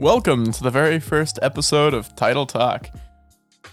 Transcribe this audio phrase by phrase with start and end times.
[0.00, 2.88] Welcome to the very first episode of Title Talk,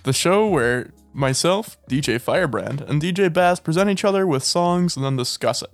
[0.03, 5.03] the show where myself, DJ Firebrand, and DJ Bast present each other with songs and
[5.03, 5.71] then discuss it.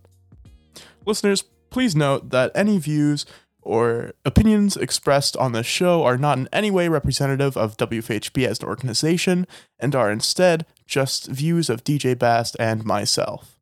[1.06, 3.26] Listeners, please note that any views
[3.62, 8.62] or opinions expressed on this show are not in any way representative of WFHB as
[8.62, 9.46] an organization
[9.78, 13.60] and are instead just views of DJ Bast and myself.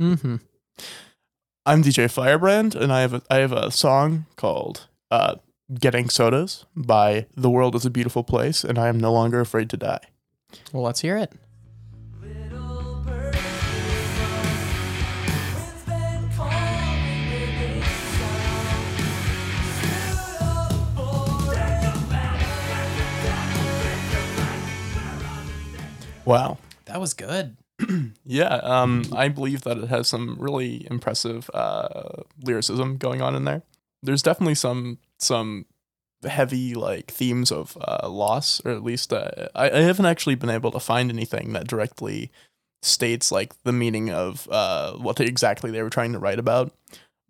[0.00, 0.36] Mm-hmm.
[1.66, 5.34] I'm DJ Firebrand, and I have a, I have a song called uh,
[5.72, 9.70] "Getting Sodas" by The World Is a Beautiful Place, and I am no longer afraid
[9.70, 10.00] to die.
[10.72, 11.32] Well, let's hear it.
[26.28, 26.58] Wow.
[26.84, 27.56] That was good.
[28.30, 33.44] Yeah, um, I believe that it has some really impressive uh, lyricism going on in
[33.44, 33.62] there.
[34.02, 35.66] There's definitely some some
[36.24, 40.50] heavy like themes of uh, loss, or at least uh, I, I haven't actually been
[40.50, 42.30] able to find anything that directly
[42.82, 46.72] states like the meaning of uh, what they, exactly they were trying to write about.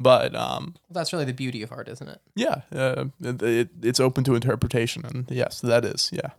[0.01, 2.21] But um, That's really the beauty of art, isn't it?
[2.37, 6.31] yeah, uh, it, it, it's open to interpretation, and yes, that is yeah.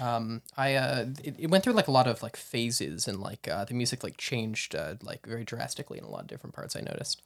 [0.00, 3.48] Um, I uh, it, it went through like a lot of like phases and like
[3.48, 6.76] uh, the music like changed uh, like very drastically in a lot of different parts.
[6.76, 7.22] I noticed.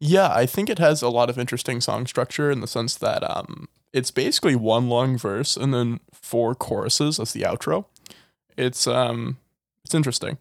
[0.00, 3.28] Yeah, I think it has a lot of interesting song structure in the sense that
[3.28, 7.86] um, it's basically one long verse and then four choruses as the outro.
[8.56, 9.38] It's um,
[9.84, 10.38] it's interesting.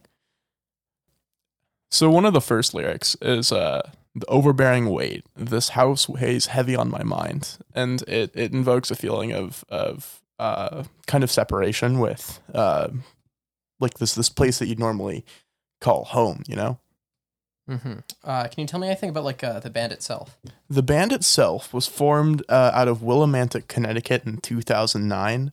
[1.90, 5.26] So one of the first lyrics is uh, the overbearing weight.
[5.36, 10.22] This house weighs heavy on my mind, and it it invokes a feeling of of
[10.38, 12.90] uh, kind of separation with uh,
[13.80, 15.26] like this this place that you'd normally
[15.82, 16.44] call home.
[16.48, 16.80] You know.
[17.70, 17.94] Mm-hmm.
[18.24, 20.38] Uh, can you tell me anything about like uh, the band itself?
[20.70, 25.52] The band itself was formed uh, out of Willimantic, Connecticut in 2009.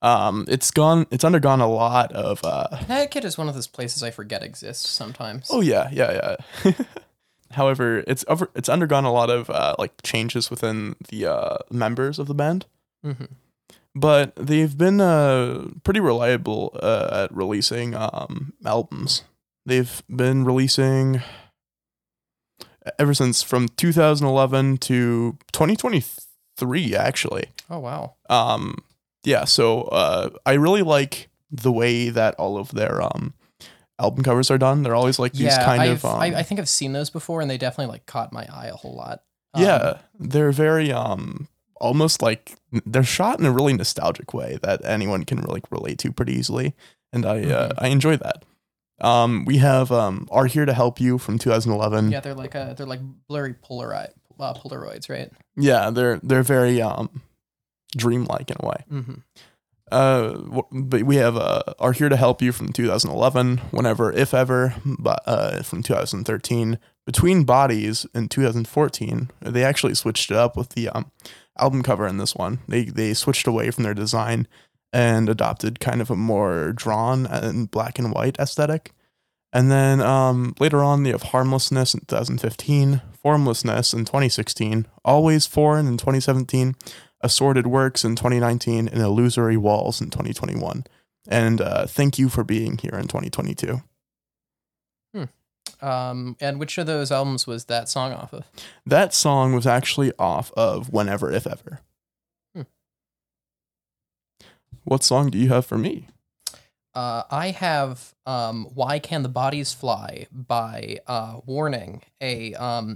[0.00, 1.06] Um, it's gone.
[1.10, 2.40] It's undergone a lot of.
[2.44, 5.48] Uh, Connecticut is one of those places I forget exists sometimes.
[5.50, 6.72] oh yeah, yeah, yeah.
[7.52, 8.50] However, it's over.
[8.54, 12.66] It's undergone a lot of uh, like changes within the uh, members of the band,
[13.04, 13.24] Mm-hmm.
[13.94, 19.22] but they've been uh, pretty reliable uh, at releasing um, albums.
[19.68, 21.20] They've been releasing
[22.98, 27.44] ever since from 2011 to 2023, actually.
[27.68, 28.14] Oh wow.
[28.30, 28.78] um
[29.24, 33.34] yeah so uh i really like the way that all of their um
[33.98, 36.42] album covers are done they're always like these yeah, kind I've, of um, I, I
[36.44, 39.22] think I've seen those before, and they definitely like caught my eye a whole lot.
[39.52, 41.48] Um, yeah they're very um
[41.80, 42.56] almost like
[42.86, 46.74] they're shot in a really nostalgic way that anyone can really relate to pretty easily
[47.12, 47.74] and i uh, Mhm.
[47.78, 48.44] i enjoy that
[49.00, 52.74] um we have um are here to help you from 2011 yeah, they're like uh,
[52.74, 54.10] they're like blurry Polaroid
[54.40, 55.30] uh, Polaroids, right?
[55.56, 57.22] yeah they're they're very um
[57.96, 59.14] dreamlike in a way Mm-hmm.
[59.90, 63.58] Uh, but we have uh, are here to help you from 2011.
[63.70, 66.78] Whenever, if ever, but uh, from 2013.
[67.06, 71.10] Between bodies in 2014, they actually switched it up with the um,
[71.58, 72.58] album cover in this one.
[72.68, 74.46] They they switched away from their design
[74.92, 78.92] and adopted kind of a more drawn and black and white aesthetic.
[79.52, 85.86] And then um, later on, you have harmlessness in 2015, formlessness in 2016, always foreign
[85.86, 86.74] in 2017
[87.20, 90.84] assorted works in 2019 and illusory walls in 2021
[91.26, 93.82] and uh, thank you for being here in 2022
[95.82, 98.44] Um, and which of those albums was that song off of?
[98.86, 101.80] that song was actually off of whenever if ever
[102.54, 102.62] Hmm.
[104.88, 105.94] What song do you have for me
[106.94, 112.02] Uh, I have um, "Why Can the Bodies Fly" by uh, Warning.
[112.20, 112.86] A um,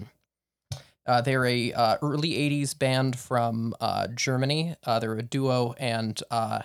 [1.06, 4.74] uh, they're a uh, early '80s band from uh, Germany.
[4.82, 6.60] Uh, they're a duo, and uh,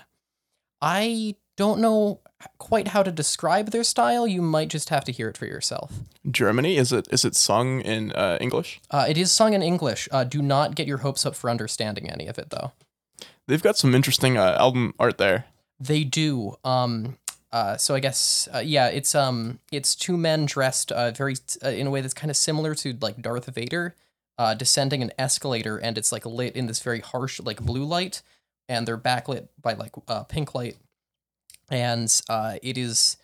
[0.81, 2.21] I don't know
[2.57, 4.25] quite how to describe their style.
[4.25, 5.91] You might just have to hear it for yourself.
[6.31, 10.07] germany is it is it sung in uh, english Uh, it is sung in English.
[10.11, 12.71] Uh, do not get your hopes up for understanding any of it, though.
[13.47, 15.45] They've got some interesting uh, album art there
[15.79, 16.55] They do.
[16.63, 17.17] Um.
[17.51, 17.77] Uh.
[17.77, 18.47] So I guess.
[18.53, 18.87] Uh, yeah.
[18.87, 19.59] It's um.
[19.71, 22.97] It's two men dressed uh very uh, in a way that's kind of similar to
[23.01, 23.95] like Darth Vader,
[24.37, 28.21] uh, descending an escalator, and it's like lit in this very harsh like blue light,
[28.67, 30.77] and they're backlit by like uh pink light,
[31.69, 33.17] and uh it is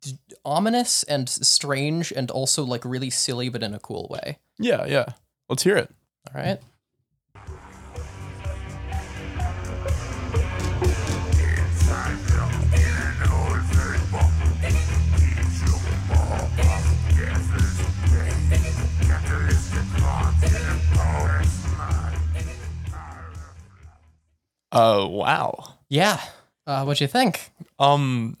[0.00, 4.38] d- ominous and strange and also like really silly but in a cool way.
[4.58, 5.06] yeah yeah
[5.48, 5.90] let's hear it
[6.34, 6.60] All right.
[24.74, 25.74] Oh wow.
[25.88, 26.20] Yeah.
[26.66, 27.50] Uh, what do you think?
[27.78, 28.36] Um,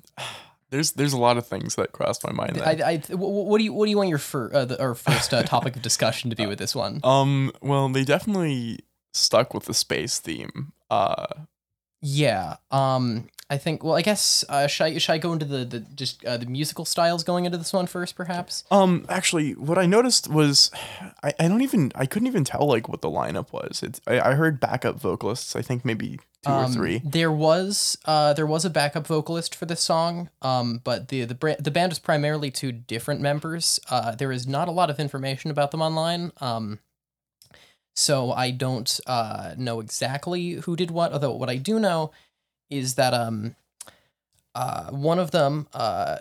[0.70, 2.60] there's there's a lot of things that crossed my mind.
[2.60, 4.94] I, I, wh- what do you what do you want your fir- uh, the, our
[4.94, 7.00] first uh, topic of discussion to be with this one?
[7.04, 8.80] Um, well, they definitely
[9.12, 10.72] stuck with the space theme.
[10.90, 11.26] Uh,
[12.00, 12.56] Yeah.
[12.70, 13.28] Um.
[13.50, 13.84] I think.
[13.84, 14.44] Well, I guess.
[14.48, 17.44] Uh, should I should I go into the the just uh, the musical styles going
[17.44, 18.64] into this one first, perhaps?
[18.70, 20.70] um, actually, what I noticed was,
[21.22, 23.82] I, I don't even I couldn't even tell like what the lineup was.
[23.82, 25.54] It's I, I heard backup vocalists.
[25.54, 27.02] I think maybe two or Um, three.
[27.04, 30.30] There was uh there was a backup vocalist for this song.
[30.40, 33.78] Um, but the the bra- the band is primarily two different members.
[33.90, 36.32] Uh, there is not a lot of information about them online.
[36.40, 36.78] Um.
[37.94, 41.12] So I don't uh know exactly who did what.
[41.12, 42.10] Although what I do know
[42.70, 43.54] is that um
[44.54, 46.18] uh one of them uh,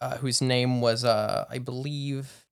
[0.00, 2.46] uh whose name was uh I believe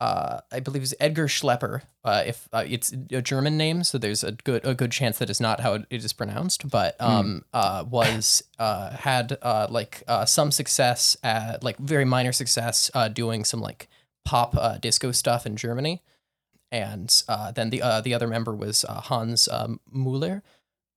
[0.00, 1.82] uh I believe is Edgar Schlepper.
[2.04, 5.30] Uh if uh, it's a German name, so there's a good a good chance that
[5.30, 10.24] is not how it is pronounced, but um uh was uh had uh like uh
[10.24, 13.88] some success at like very minor success uh doing some like
[14.24, 16.02] pop uh disco stuff in Germany.
[16.70, 20.42] And uh, then the uh, the other member was uh, Hans um, Muller,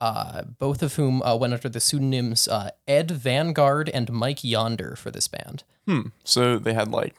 [0.00, 4.96] uh, both of whom uh, went under the pseudonyms uh, Ed Vanguard and Mike Yonder
[4.96, 5.64] for this band.
[5.86, 6.08] Hmm.
[6.24, 7.14] So they had like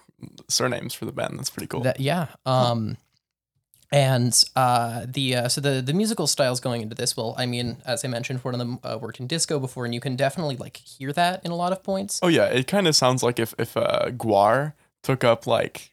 [0.47, 1.37] surnames for the band.
[1.37, 1.81] That's pretty cool.
[1.81, 2.27] That yeah.
[2.45, 2.97] Um,
[3.91, 7.15] and uh, the uh, so the the musical styles going into this.
[7.15, 9.93] Well, I mean, as I mentioned, one of them uh, worked in disco before, and
[9.93, 12.19] you can definitely like hear that in a lot of points.
[12.21, 15.91] oh yeah, it kind of sounds like if if uh, Gwar took up like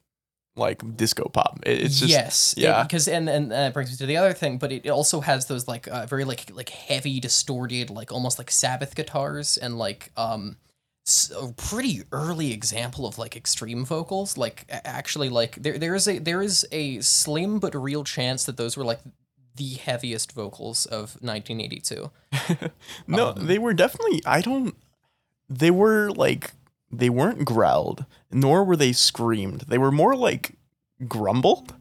[0.57, 1.61] like disco pop.
[1.65, 2.83] It's just yes, yeah.
[2.83, 5.67] Because and and uh, brings me to the other thing, but it also has those
[5.67, 10.57] like uh, very like like heavy, distorted, like almost like Sabbath guitars, and like um,
[11.37, 14.39] a pretty early example of like extreme vocals.
[14.39, 18.57] Like actually, like there there is a there is a slim but real chance that
[18.57, 19.01] those were like
[19.57, 22.11] the heaviest vocals of 1982.
[23.07, 24.23] no, Um, they were definitely.
[24.27, 24.75] I don't.
[25.49, 26.53] They were like
[26.91, 29.63] they weren't growled, nor were they screamed.
[29.69, 30.57] They were more like
[31.09, 31.75] grumbled.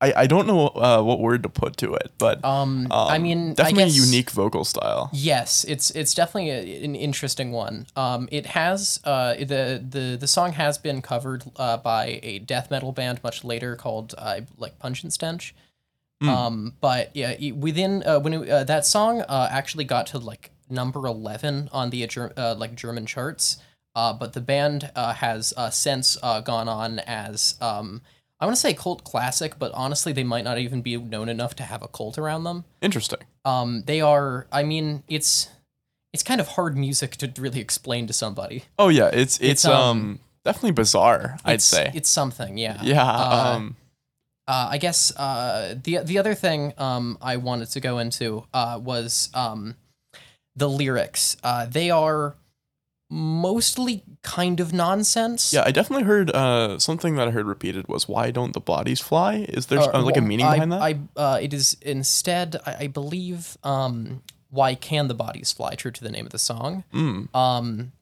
[0.00, 3.18] I I don't know uh, what word to put to it, but Um, um, I
[3.18, 5.08] mean, definitely I guess, a unique vocal style.
[5.12, 7.86] Yes, it's it's definitely a, an interesting one.
[7.96, 12.70] Um, it has uh, the the the song has been covered uh, by a death
[12.70, 15.54] metal band much later called uh, like Pungent Stench.
[16.22, 16.28] Mm.
[16.28, 20.50] Um, but yeah, within uh, when it, uh, that song uh, actually got to like
[20.68, 22.04] number eleven on the
[22.36, 23.58] uh, like German charts.
[23.96, 28.02] Uh, but the band uh, has uh, since uh, gone on as um,
[28.38, 31.56] I want to say cult classic, but honestly, they might not even be known enough
[31.56, 33.20] to have a cult around them Interesting.
[33.46, 35.48] um they are i mean it's
[36.12, 39.64] it's kind of hard music to really explain to somebody Oh yeah, it's it's, It's,
[39.64, 41.38] um, um, definitely bizarre.
[41.44, 41.90] I'd say.
[41.94, 43.02] it's something yeah yeah.
[43.02, 43.76] uh, um.
[44.46, 48.78] uh, i guess uh the the other thing um i wanted to go into uh
[48.82, 49.74] was um
[50.54, 52.34] the lyrics uh they are
[53.08, 58.08] mostly kind of nonsense Yeah, I definitely heard uh, something that I heard repeated was
[58.08, 60.82] "Why don't the bodies fly?" Is there Uh, uh, like a meaning I, behind that?
[60.82, 65.90] I uh, it is instead I, I believe um why can the bodies fly true
[65.90, 67.34] to the name of the song mm.
[67.34, 67.92] Um,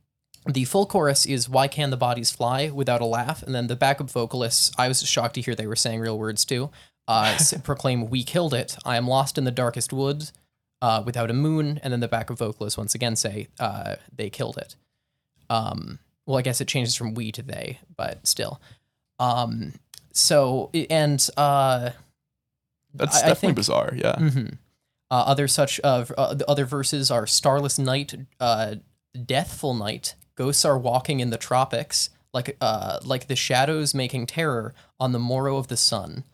[0.47, 3.77] the full chorus is "Why can the bodies fly?" without a laugh, and then the
[3.77, 4.73] backup vocalists.
[4.77, 6.71] I was shocked to hear they were saying real words too.
[7.09, 10.33] Uh, proclaim "We killed it." I am lost in the darkest woods,
[10.83, 14.59] uh, without a moon, and then the backup vocalists once again say, uh, "They killed
[14.59, 14.77] it."
[15.51, 18.61] Um, well, I guess it changes from "we" to "they," but still.
[19.19, 19.73] Um,
[20.13, 21.91] so and uh,
[22.95, 23.93] That's I- I definitely think- bizarre.
[23.97, 24.15] Yeah.
[24.17, 24.59] Mhm.
[25.11, 28.77] Uh, other such v- uh, the other verses are starless night, uh,
[29.25, 30.15] deathful night.
[30.35, 35.19] Ghosts are walking in the tropics, like uh, like the shadows making terror on the
[35.21, 36.25] morrow of the sun.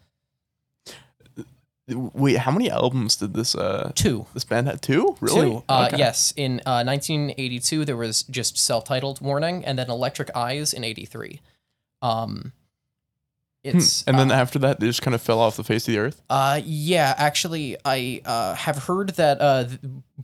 [1.90, 5.16] Wait, how many albums did this uh Two, this band had Two?
[5.20, 5.40] Really?
[5.50, 5.64] two.
[5.68, 5.98] Uh, Okay.
[5.98, 11.40] Yes, in uh, 1982 there was just self-titled Warning, and then Electric Eyes in '83.
[12.02, 12.52] Um,
[13.62, 13.68] Hmm.
[13.76, 15.92] it's And then uh, after that, they just kind of fell off the face of
[15.92, 16.22] the earth.
[16.30, 19.64] Uh, yeah, actually, I uh, have heard that uh,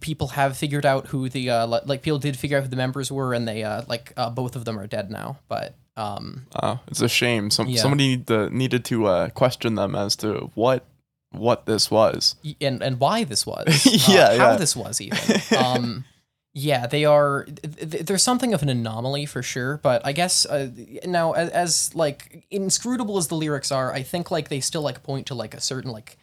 [0.01, 2.77] people have figured out who the uh, li- like people did figure out who the
[2.77, 5.37] members were, and they uh, like uh, both of them are dead now.
[5.49, 7.51] But um, Oh, it's a shame.
[7.51, 7.83] Some Yeah.
[7.83, 10.87] somebody need to, needed to uh, question them as to what
[11.39, 12.37] what this was.
[12.61, 14.57] and and why this was, Yeah, uh, how yeah.
[14.57, 15.19] this was even.
[15.57, 16.05] Um,
[16.55, 17.45] yeah, they are.
[17.45, 20.71] Th- th- there's something of an anomaly for sure, but I guess uh,
[21.05, 25.03] now as, as like inscrutable as the lyrics are, I think like they still like
[25.03, 26.17] point to like a certain like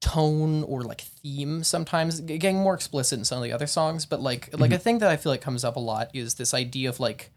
[0.00, 4.20] tone or like theme sometimes getting more explicit in some of the other songs but
[4.20, 6.90] like like a thing that i feel like comes up a lot is this idea
[6.90, 7.30] of like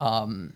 [0.00, 0.54] um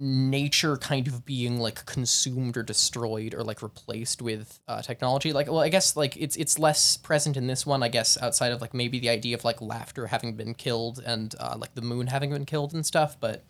[0.00, 5.46] nature kind of being like consumed or destroyed or like replaced with uh, technology like
[5.46, 8.60] well i guess like it's it's less present in this one i guess outside of
[8.60, 12.08] like maybe the idea of like laughter having been killed and uh, like the moon
[12.08, 13.44] having been killed and stuff but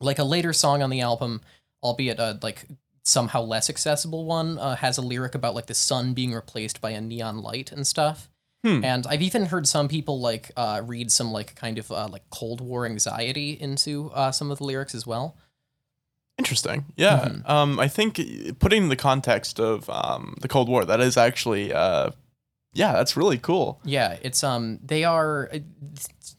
[0.00, 1.40] like a later song on the album
[1.82, 2.66] albeit a like
[3.04, 6.90] somehow less accessible one uh, has a lyric about like the sun being replaced by
[6.90, 8.30] a neon light and stuff
[8.64, 8.84] Hmm.
[8.84, 12.22] and I've even heard some people like uh, read some like kind of uh, like
[12.30, 15.36] Cold War anxiety into uh, some of the lyrics as well.
[16.38, 16.86] Interesting.
[16.96, 17.28] Yeah.
[17.28, 17.48] Mhm.
[17.48, 18.20] Um, I think
[18.58, 22.10] putting in the context of um, the Cold War, that is actually, uh,
[22.74, 23.80] yeah, that's really cool.
[23.84, 25.58] Yeah, it's um they are uh,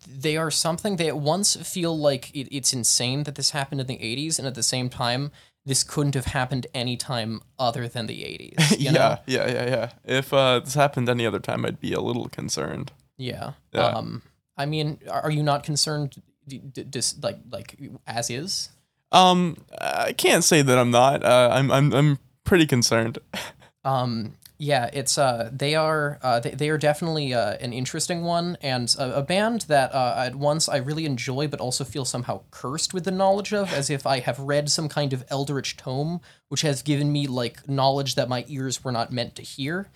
[0.08, 3.88] they are something they at once feel like it, it's insane that this happened in
[3.88, 5.32] the 80s and at the same time
[5.66, 8.72] this couldn't have happened any time other than the 80s.
[8.78, 9.18] You yeah, know?
[9.28, 9.92] yeah, yeah, yeah.
[10.04, 12.92] If uh, this happened any other time, I'd be a little concerned.
[13.18, 13.52] Yeah.
[13.72, 13.86] Yeah.
[13.98, 14.24] Um
[14.58, 18.70] I mean, are you not concerned d- d- just like like as is?
[19.14, 21.24] Um, I can't say that I'm not.
[21.24, 23.20] Uh, I'm, I'm, I'm pretty concerned.
[23.86, 28.58] Um, yeah, it's uh, they are uh, they, they are definitely uh, an interesting one
[28.62, 32.42] and a, a band that uh, at once I really enjoy, but also feel somehow
[32.52, 36.22] cursed with the knowledge of, as if I have read some kind of eldritch tome,
[36.48, 39.90] which has given me like knowledge that my ears were not meant to hear,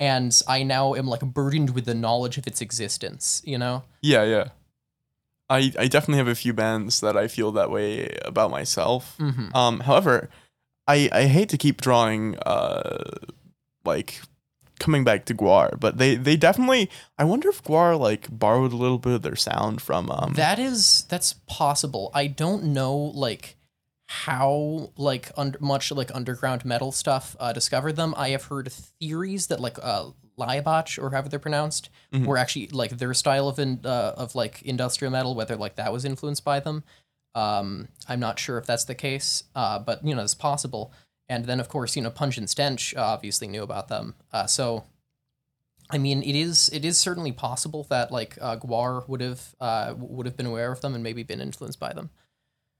[0.00, 3.42] and I now am like burdened with the knowledge of its existence.
[3.44, 3.84] You know?
[4.00, 4.48] Yeah, yeah.
[5.50, 9.16] I, I definitely have a few bands that I feel that way about myself.
[9.18, 9.54] Mm-hmm.
[9.54, 10.30] Um, however,
[10.86, 13.10] I, I hate to keep drawing uh
[13.84, 14.20] like
[14.78, 18.76] coming back to Gwar, but they they definitely I wonder if Gwar like borrowed a
[18.76, 22.10] little bit of their sound from um That is that's possible.
[22.14, 23.56] I don't know like
[24.06, 28.14] how like under much like underground metal stuff uh, discovered them.
[28.16, 32.26] I have heard theories that like uh Laibach or however they're pronounced Mhm.
[32.26, 35.92] were actually like their style of in, uh, of like industrial metal whether like that
[35.92, 36.84] was influenced by them.
[37.34, 39.44] Um I'm not sure if that's the case.
[39.54, 40.92] Uh but you know it's possible.
[41.28, 44.14] And then of course, you know Pungent Stench obviously knew about them.
[44.32, 44.84] Uh so
[45.90, 49.94] I mean, it is it is certainly possible that like uh, Gwar would have uh,
[49.96, 52.08] would have been aware of them and maybe been influenced by them.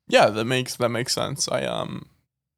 [0.09, 1.49] Yeah, that makes that makes sense.
[1.49, 2.07] I um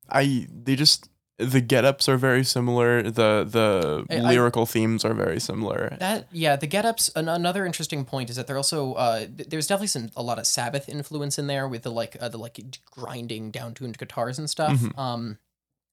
[0.09, 3.03] I they just the get-ups are very similar.
[3.03, 5.97] The the I- I- lyrical themes are very similar.
[6.01, 7.11] That yeah, the get-ups.
[7.15, 10.39] An- another interesting point is that they're also uh, th- there's definitely some a lot
[10.39, 12.59] of Sabbath influence in there with the like uh, the like
[12.91, 14.79] grinding down tuned guitars and stuff.
[14.79, 14.99] Mhm.
[14.99, 15.39] Um,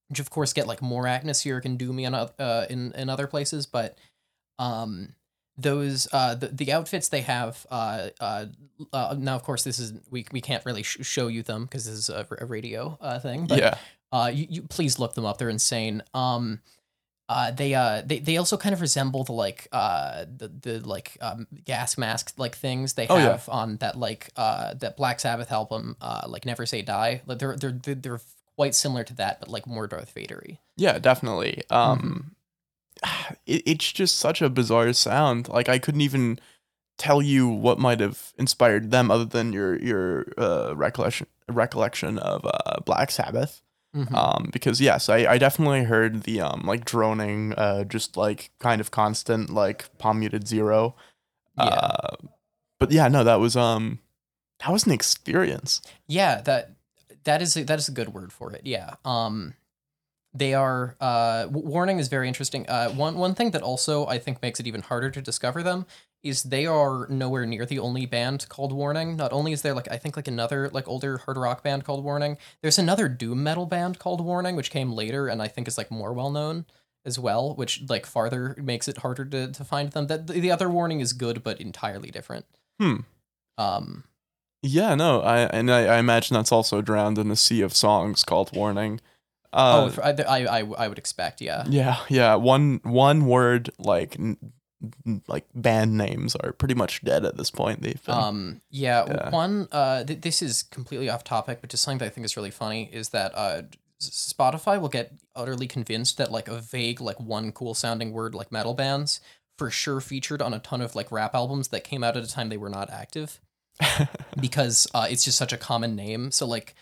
[0.07, 3.65] which of course get like more atmospheric and doomy oth- uh in in other places,
[3.65, 3.97] but
[4.59, 5.13] um
[5.57, 8.45] those uh the, the outfits they have uh, uh
[8.91, 11.85] uh now of course this is we we can't really sh- show you them because
[11.85, 13.75] this is a, a radio uh thing but yeah.
[14.11, 16.59] uh you, you please look them up they're insane um
[17.29, 21.17] uh they uh they, they also kind of resemble the like uh the the like
[21.21, 23.29] um gas mask like things they Oh, yeah.
[23.33, 27.37] have on that like uh that black sabbath album uh like never say die like
[27.39, 28.21] they're they're they're, they're
[28.55, 31.61] quite similar to that but like more darth vadery Yeah, definitely.
[31.69, 32.35] Um
[33.45, 35.49] it, it's just such a bizarre sound.
[35.49, 36.39] Like I couldn't even
[36.97, 42.45] tell you what might have inspired them other than your your uh, recollection recollection of
[42.45, 43.61] uh, Black Sabbath.
[43.95, 44.11] Mhm.
[44.15, 48.81] Um because yes, I, I definitely heard the um like droning uh just like kind
[48.81, 50.95] of constant like palm muted zero.
[51.57, 51.65] Yeah.
[51.65, 52.15] Uh
[52.79, 53.99] but yeah, no, that was um
[54.59, 55.79] that was an experience.
[56.07, 56.71] Yeah, that
[57.25, 58.61] that is a, that is a good word for it.
[58.65, 58.95] Yeah.
[59.05, 59.53] Um
[60.33, 62.67] they are uh warning is very interesting.
[62.69, 65.85] Uh one one thing that also I think makes it even harder to discover them
[66.23, 69.17] is they are nowhere near the only band called Warning.
[69.17, 72.03] Not only is there like I think like another like older hard rock band called
[72.03, 75.77] Warning, there's another doom metal band called Warning which came later and I think is
[75.77, 76.65] like more well known
[77.05, 80.07] as well, which like farther makes it harder to to find them.
[80.07, 82.45] That the other Warning is good but entirely different.
[82.79, 82.97] Hmm.
[83.57, 84.05] Um
[84.63, 88.23] Yeah, no, I and I, I imagine that's also drowned in a sea of songs
[88.23, 88.99] called Warning.
[89.53, 91.63] Uh, oh, I, I I would expect, yeah.
[91.67, 92.35] yeah, yeah.
[92.35, 94.37] One one word like n-
[95.05, 97.81] n- like band names are pretty much dead at this point.
[97.81, 99.29] They've been, Um, yeah, Yeah.
[99.29, 99.67] one.
[99.71, 102.51] Uh, th- this is completely off topic, but just something that I think is really
[102.51, 103.61] funny is that uh,
[104.01, 108.51] Spotify will get utterly convinced that like a vague, like one cool sounding word like
[108.51, 109.21] metal bands
[109.57, 112.27] for sure featured on a ton of like rap albums that came out at a
[112.27, 113.39] time they were not active
[114.41, 116.31] because uh, it's just such a common name.
[116.31, 116.75] So like,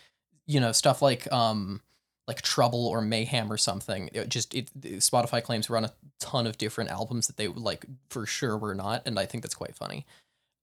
[0.46, 1.82] you know, stuff like um
[2.26, 4.08] like Trouble or Mayhem or something.
[4.12, 7.84] It just it Spotify claims were on a ton of different albums that they like
[8.10, 10.06] for sure were not, and I think that's quite funny.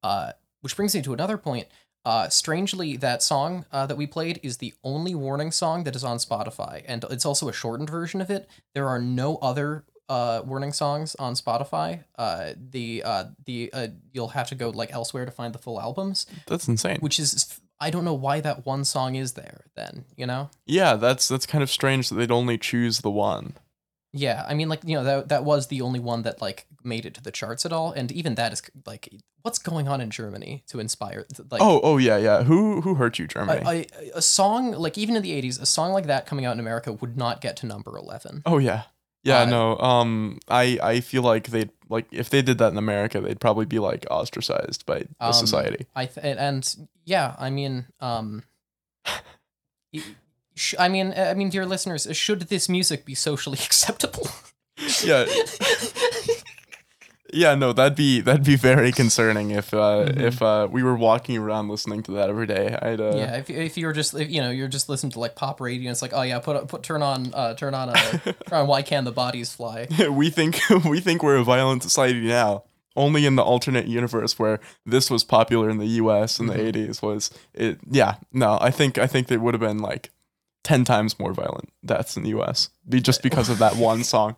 [0.04, 1.68] Uh, which brings me to another point.
[2.06, 6.04] Uh, strangely, that song uh, that we played is the only warning song that is
[6.04, 8.50] on Spotify, and it's also a shortened version of it.
[8.74, 12.04] There are no other uh, warning songs on Spotify.
[12.18, 15.80] Uh, the uh, the uh, you'll have to go like elsewhere to find the full
[15.80, 16.98] albums that's insane.
[17.00, 19.66] which is I don't know why that one song is there.
[19.76, 20.50] Then you know.
[20.66, 23.54] Yeah, that's that's kind of strange that they'd only choose the one.
[24.12, 27.06] Yeah, I mean, like you know, that that was the only one that like made
[27.06, 29.08] it to the charts at all, and even that is like,
[29.44, 31.26] what's going on in Germany to inspire?
[31.52, 32.44] Like, Oh, oh yeah, yeah.
[32.44, 33.62] Who who hurt you, Germany?
[33.64, 33.70] a,
[34.04, 36.60] a, a song like even in the '80s, a song like that coming out in
[36.60, 38.42] America would not get to number eleven.
[38.48, 38.84] oh yeah.
[39.22, 39.78] Yeah, Uh, no.
[39.78, 43.66] Um I I feel like they'd like if they did that in America, they'd probably
[43.66, 45.86] be like ostracized by the Um, society.
[45.96, 48.44] I th- and yeah, I mean, um,
[50.56, 54.28] sh- I mean, I mean, dear listeners, should this music be socially acceptable?
[55.04, 55.26] Yeah.
[57.32, 60.20] Yeah, no, that'd be that'd be very concerning if uh Mhm.
[60.20, 62.76] if uh we were walking around listening to that every day.
[62.82, 65.36] I'd uh yeah, if, if you're just if, you know you're just listening to like
[65.36, 67.94] pop radio, and it's like oh yeah, put put turn on uh turn on uh
[68.24, 69.88] turn on Why Can the Bodies Fly?
[70.10, 72.64] we think we think we're a violent society now.
[73.00, 76.40] Only in the alternate universe where this was popular in the U.S.
[76.40, 76.54] in Mhm.
[76.54, 77.80] the '80s was it.
[77.90, 80.12] Yeah, no, I think I think there would have been like
[80.64, 82.70] ten times more violent deaths in the U.S.
[82.88, 84.36] Be just because of that one song.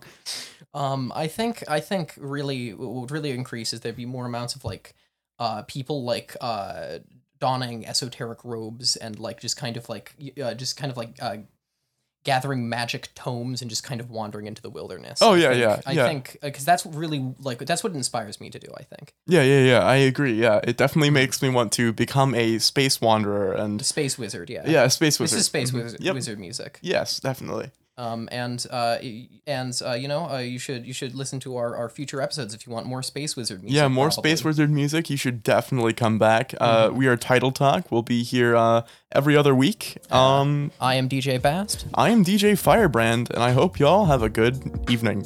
[0.74, 4.54] Um, I think I think really what would really increase is there'd be more amounts
[4.56, 4.94] of like
[5.38, 6.98] uh people like uh
[7.40, 11.38] donning esoteric robes and like just kind of like uh, just kind of like uh
[12.24, 15.18] gathering magic tomes and just kind of wandering into the wilderness.
[15.22, 16.06] Oh, I yeah, think- yeah, I yeah.
[16.08, 18.68] think because that's really like that's what inspires me to do.
[18.76, 19.80] I think Yeah, yeah, yeah.
[19.80, 20.34] I agree.
[20.34, 24.50] Yeah, it definitely makes me want to become a space wanderer and space wizard.
[24.50, 25.82] Yeah, yeah, space This is space Mhm.
[25.84, 26.14] wizard, Yep.
[26.14, 26.78] wizard music.
[26.82, 27.70] Yes, definitely.
[27.98, 28.96] Um, and uh,
[29.46, 32.54] and uh, you know, uh, you should you should listen to our, our future episodes
[32.54, 33.76] if you want more space wizard music.
[33.76, 34.30] Yeah, more probably.
[34.30, 35.10] Space Wizard music.
[35.10, 36.54] You should definitely come back.
[36.58, 36.94] Uh, Mhm.
[36.94, 37.92] we are Title Talk.
[37.92, 38.82] We'll be here uh,
[39.12, 39.98] every other week.
[40.10, 41.86] Um, I am DJ Bast.
[41.94, 44.56] I am DJ Firebrand, and I hope y'all have a good
[44.88, 45.24] evening.